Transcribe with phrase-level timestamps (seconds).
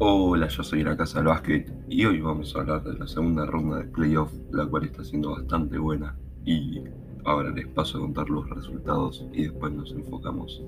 [0.00, 3.46] Hola, yo soy la Casa del Básquet y hoy vamos a hablar de la segunda
[3.46, 6.82] ronda de playoff, la cual está siendo bastante buena y
[7.24, 10.60] ahora les paso a contar los resultados y después nos enfocamos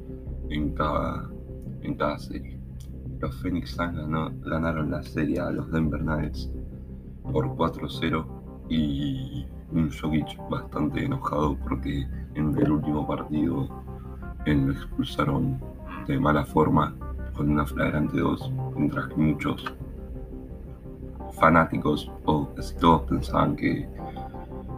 [0.48, 1.29] en cada,
[1.82, 2.57] en cada serie.
[3.18, 3.98] Los Phoenix Suns
[4.45, 6.48] ganaron la serie a los Denver Nuggets
[7.24, 8.24] por 4-0
[8.68, 12.06] y un Jokic bastante enojado porque
[12.36, 13.68] en el último partido
[14.47, 15.61] lo expulsaron
[16.06, 16.95] de mala forma
[17.37, 19.65] con una flagrante 2, mientras que muchos
[21.39, 23.89] fanáticos o casi todos pensaban que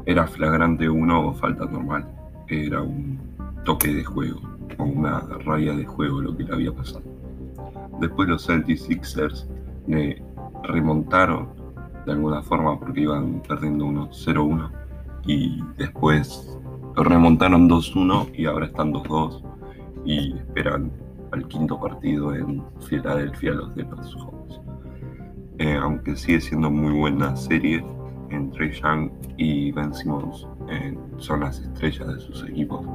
[0.07, 2.07] era flagrante 1 o falta normal,
[2.49, 3.19] era un
[3.65, 4.41] toque de juego
[4.79, 7.03] o una raya de juego lo que le había pasado.
[8.01, 9.49] Después los Celtics Sixers
[9.87, 10.23] le
[10.65, 11.49] remontaron
[12.07, 14.71] de alguna forma porque iban perdiendo 1-0-1
[15.27, 16.59] y después
[16.97, 19.43] remontaron 2-1 y ahora están 2-2
[20.05, 20.91] y esperan
[21.33, 24.61] al quinto partido en Filadelfia los Denver Hawks.
[25.59, 27.85] Eh, aunque sigue siendo muy buena serie,
[28.31, 32.87] entre Young y Ben Simmons eh, son las estrellas de sus equipos.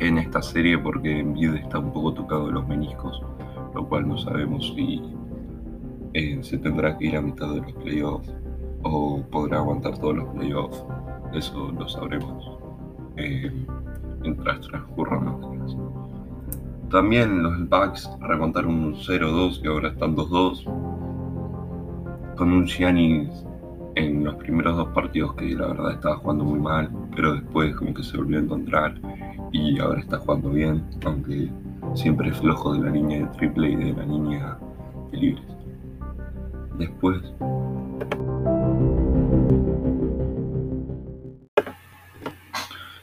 [0.00, 3.22] En esta serie porque Embiid está un poco tocado de los meniscos,
[3.74, 5.00] lo cual no sabemos si
[6.14, 8.34] eh, se tendrá que ir a mitad de los playoffs
[8.82, 10.84] o podrá aguantar todos los playoffs.
[11.34, 12.58] Eso lo sabremos
[14.22, 15.76] mientras transcurran los días.
[16.92, 20.64] También los Bucks remontaron un 0-2 y ahora están 2-2.
[22.36, 23.30] Con un Giannis
[23.94, 27.94] en los primeros dos partidos que la verdad estaba jugando muy mal, pero después como
[27.94, 29.00] que se volvió a encontrar
[29.52, 31.50] y ahora está jugando bien, aunque
[31.94, 34.58] siempre es flojo de la línea de triple y de la línea
[35.10, 35.46] de libres.
[36.78, 37.22] Después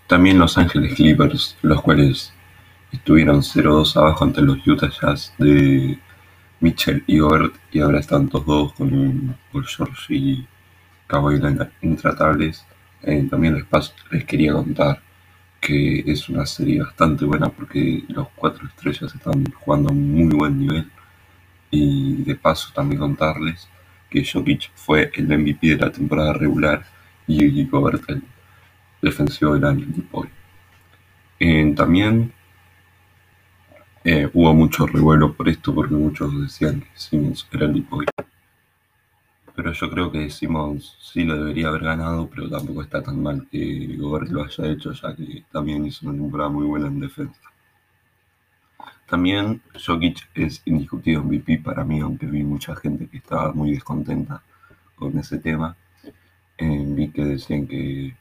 [0.05, 2.35] también Los Ángeles Clippers, los cuales
[2.91, 5.99] Estuvieron 0-2 abajo ante los Utah Jazz de
[6.59, 10.47] Mitchell y Gobert y ahora están 2-2 con Paul George y
[11.07, 11.39] Kawhi
[11.81, 12.65] intratables.
[13.03, 15.01] Eh, también les, les quería contar
[15.61, 20.59] que es una serie bastante buena porque los cuatro estrellas están jugando a muy buen
[20.59, 20.89] nivel.
[21.71, 23.67] Y de paso también contarles
[24.09, 26.83] que Jokic fue el MVP de la temporada regular
[27.27, 28.23] y Gobert el
[29.01, 29.85] defensivo del año.
[31.39, 32.33] Eh, también
[34.03, 38.01] eh, hubo mucho revuelo por esto porque muchos decían que Simmons era el tipo
[39.55, 43.47] Pero yo creo que Simmons sí lo debería haber ganado, pero tampoco está tan mal
[43.51, 47.41] que Gobert lo haya hecho, ya que también hizo una temporada muy buena en defensa.
[49.09, 54.43] También Jokic es indiscutido MVP para mí, aunque vi mucha gente que estaba muy descontenta
[54.95, 55.75] con ese tema.
[56.57, 58.15] Eh, vi que decían que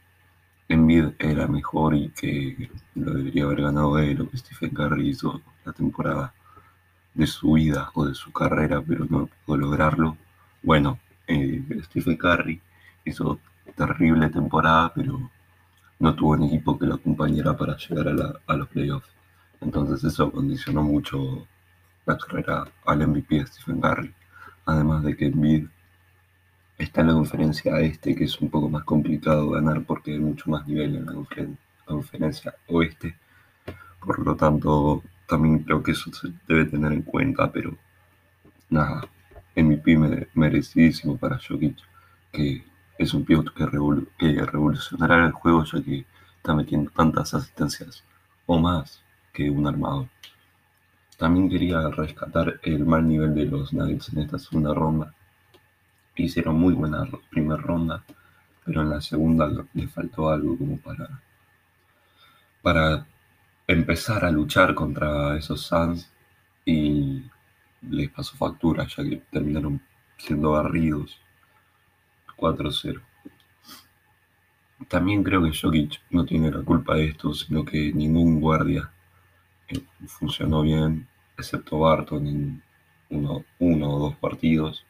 [0.69, 5.41] Embiid era mejor y que lo debería haber ganado él lo que Stephen Curry hizo
[5.65, 6.35] la temporada
[7.15, 10.17] de su vida o de su carrera, pero no pudo lograrlo.
[10.63, 12.61] Bueno, eh, Stephen Curry
[13.05, 13.41] hizo
[13.77, 15.31] terrible temporada, pero
[15.99, 18.09] no tuvo un equipo que lo acompañara para llegar
[18.47, 19.09] a, los playoffs.
[19.61, 21.47] Entonces eso condicionó mucho
[22.07, 24.15] la carrera al MVP de Stephen Curry.
[24.67, 25.67] Además de que Embiid
[26.89, 30.51] está en la conferencia este, que es un poco más complicado ganar porque hay mucho
[30.51, 31.13] más nivel en la,
[31.85, 33.17] conferencia oeste.
[34.01, 37.77] Por lo tanto, también creo que eso se debe tener en cuenta, pero
[38.71, 39.07] nada,
[39.57, 39.99] MVP
[40.35, 41.79] merecidísimo para Jokic,
[42.33, 42.65] que
[42.99, 43.65] es un pivot que,
[44.19, 46.05] que revolucionará el juego ya que
[46.37, 48.05] está metiendo tantas asistencias
[48.47, 50.09] o más que un armador.
[51.19, 55.15] También quería rescatar el mal nivel de los Nuggets en esta segunda ronda,
[56.25, 58.05] hicieron muy buena primera ronda,
[58.65, 61.23] pero en la segunda le faltó algo como para,
[62.63, 63.07] para
[63.67, 66.11] empezar a luchar contra esos Suns
[66.65, 67.23] y
[67.83, 69.81] les pasó factura, ya que terminaron
[70.17, 71.21] siendo barridos
[72.39, 73.01] 4-0.
[74.89, 78.91] También creo que Jokic no tiene la culpa de esto, sino que ningún guardia
[79.69, 81.07] eh, funcionó bien,
[81.37, 82.63] excepto Barton en
[83.11, 84.85] uno, uno o dos partidos.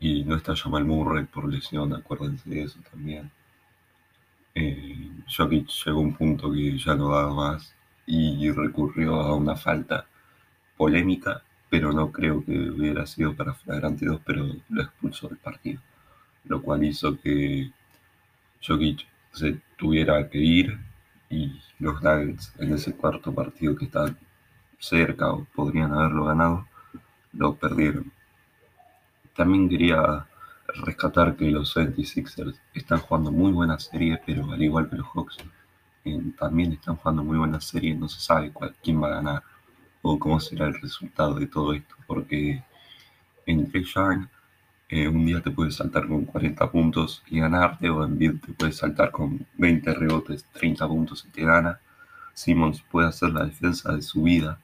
[0.00, 3.30] Y no está Jamal Murray por lesión, acuérdense de eso también.
[4.54, 7.74] Eh, Jokic llegó a un punto que ya no daba más
[8.06, 10.06] y recurrió a una falta
[10.76, 15.80] polémica, pero no creo que hubiera sido para flagrante 2, pero lo expulsó del partido.
[16.44, 17.70] Lo cual hizo que
[18.66, 20.78] Jokic se tuviera que ir
[21.30, 24.16] y los Nuggets en ese cuarto partido que estaban
[24.78, 26.66] cerca o podrían haberlo ganado,
[27.32, 28.12] lo perdieron.
[29.38, 30.26] También quería
[30.84, 35.36] rescatar que los 76ers están jugando muy buena serie, pero al igual que los Hawks,
[36.04, 37.94] eh, también están jugando muy buena serie.
[37.94, 38.52] No se sabe
[38.82, 39.42] quién va a ganar
[40.02, 42.64] o cómo será el resultado de todo esto, porque
[43.46, 44.26] en Trey Young,
[44.88, 48.72] eh, un día te puede saltar con 40 puntos y ganarte, o Embiid te puede
[48.72, 51.78] saltar con 20 rebotes, 30 puntos y te gana.
[52.34, 54.58] Simmons puede hacer la defensa de su vida,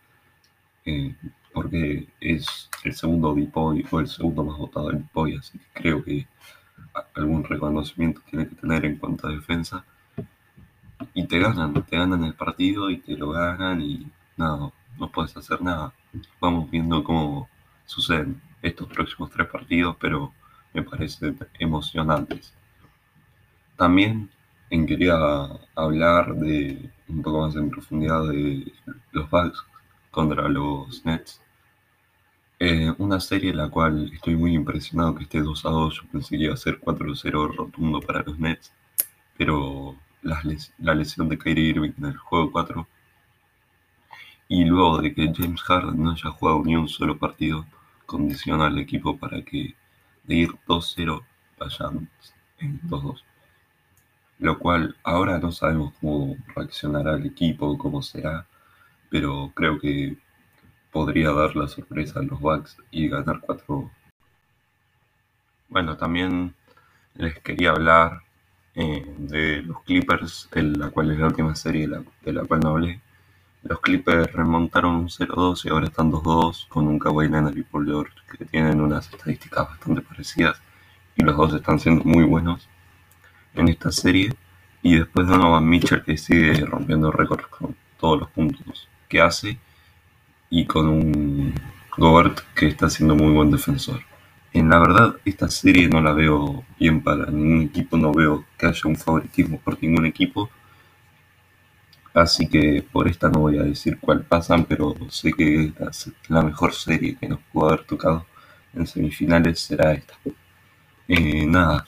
[0.85, 1.15] eh,
[1.65, 6.05] porque es el segundo Bipoy o el segundo más votado del Bipoy, así que creo
[6.05, 6.27] que
[7.15, 9.83] algún reconocimiento tiene que tener en cuanto a defensa.
[11.15, 14.07] Y te ganan, te ganan el partido y te lo ganan y
[14.37, 15.95] nada, no puedes hacer nada.
[16.39, 17.49] Vamos viendo cómo
[17.87, 20.35] suceden estos próximos tres partidos, pero
[20.75, 22.53] me parecen emocionantes.
[23.79, 24.29] También
[24.69, 25.17] quería
[25.75, 28.71] hablar de un poco más en profundidad de
[29.13, 29.65] los Bucks
[30.11, 31.41] contra los Nets.
[32.59, 35.95] Eh, una serie en la cual estoy muy impresionado que esté 2 a 2.
[35.95, 38.73] Yo pensé que iba a ser 4-0 rotundo para los Nets,
[39.37, 40.41] pero la,
[40.79, 42.89] la lesión de Kyrie Irving en el juego 4
[44.49, 47.67] y luego de que James Harden no haya jugado ni un solo partido,
[48.07, 49.75] condiciona al equipo para que
[50.25, 51.23] de ir 2-0
[51.59, 52.09] vayan
[52.59, 53.23] en 2-2.
[54.39, 58.47] Lo cual ahora no sabemos cómo reaccionará el equipo, cómo será,
[59.11, 60.17] pero creo que
[60.95, 63.91] podría dar la sorpresa a los Bucks y ganar 4.
[65.69, 66.55] Bueno, también
[67.17, 68.23] les quería hablar
[68.77, 72.69] eh, de los Clippers, en la cual es la última serie de la cual no
[72.71, 73.01] hablé.
[73.65, 77.87] Los Clippers remontaron un 0-2 y ahora están 2-2 con un Kawhi Leonard y Paul
[77.87, 80.63] George que tienen unas estadísticas bastante parecidas
[81.17, 82.69] y los dos están siendo muy buenos
[83.55, 84.33] en esta serie.
[84.81, 89.59] Y después Donovan Mitchell que sigue rompiendo récords con todos los puntos que hace
[90.57, 91.55] y con un
[91.97, 94.01] Gobert que está siendo muy buen defensor.
[94.53, 98.67] En la verdad, esta serie no la veo bien para ningún equipo, no veo que
[98.67, 100.51] haya un favoritismo por ningún equipo
[102.15, 105.73] Así que por esta no voy a decir cuál pasan, pero sé que
[106.29, 108.25] la, mejor serie que nos pudo haber tocado
[108.73, 110.15] en semifinales será esta.
[111.09, 111.85] Eh, nada,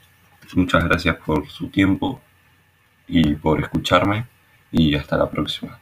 [0.56, 2.20] muchas gracias por su tiempo
[3.06, 4.26] y por escucharme
[4.72, 5.78] y hasta la próxima.